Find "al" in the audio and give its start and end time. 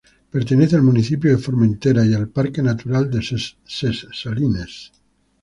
0.77-0.81, 2.15-2.27